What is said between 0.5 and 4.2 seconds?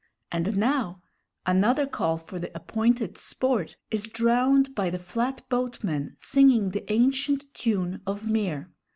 now another call for the appointed sport is